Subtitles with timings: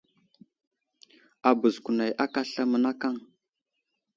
[1.49, 3.15] Abəz kunay aka aslam mənakaŋ.